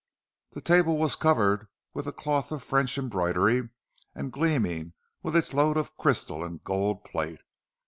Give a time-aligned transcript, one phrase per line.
[0.53, 3.69] The table was covered with a cloth of French embroidery,
[4.15, 7.41] and gleaming with its load of crystal and gold plate.